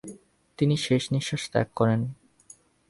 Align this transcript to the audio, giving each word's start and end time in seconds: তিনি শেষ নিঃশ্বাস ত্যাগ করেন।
তিনি 0.59 0.75
শেষ 0.77 1.03
নিঃশ্বাস 1.13 1.43
ত্যাগ 1.51 1.67
করেন। 1.75 2.01